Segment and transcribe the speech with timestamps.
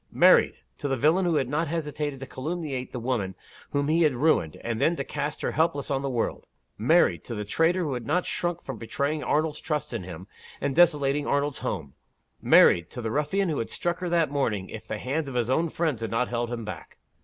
[0.11, 3.35] Married to the villain who had not hesitated to calumniate the woman
[3.69, 6.47] whom he had ruined, and then to cast her helpless on the world.
[6.75, 10.25] Married to the traitor who had not shrunk from betraying Arnold's trust in him,
[10.59, 11.93] and desolating Arnold's home.
[12.41, 15.35] Married to the ruffian who would have struck her that morning, if the hands of
[15.35, 16.97] his own friends had not held him back.